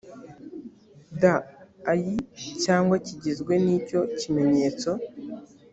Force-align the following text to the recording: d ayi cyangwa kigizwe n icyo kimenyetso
d 1.19 1.21
ayi 1.91 2.15
cyangwa 2.63 2.95
kigizwe 3.05 3.53
n 3.63 3.65
icyo 3.77 3.99
kimenyetso 4.19 4.89